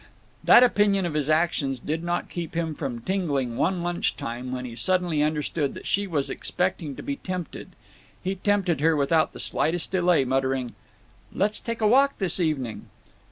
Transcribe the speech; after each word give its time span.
That 0.43 0.63
opinion 0.63 1.05
of 1.05 1.13
his 1.13 1.29
actions 1.29 1.77
did 1.77 2.03
not 2.03 2.27
keep 2.27 2.55
him 2.55 2.73
from 2.73 3.01
tingling 3.01 3.55
one 3.55 3.83
lunch 3.83 4.17
time 4.17 4.51
when 4.51 4.65
he 4.65 4.75
suddenly 4.75 5.21
understood 5.21 5.75
that 5.75 5.85
she 5.85 6.07
was 6.07 6.27
expecting 6.27 6.95
to 6.95 7.03
be 7.03 7.17
tempted. 7.17 7.73
He 8.23 8.33
tempted 8.37 8.81
her 8.81 8.95
without 8.95 9.33
the 9.33 9.39
slightest 9.39 9.91
delay, 9.91 10.25
muttering, 10.25 10.73
"Let's 11.31 11.59
take 11.59 11.81
a 11.81 11.87
walk 11.87 12.17
this 12.17 12.39
evening?" 12.39 12.89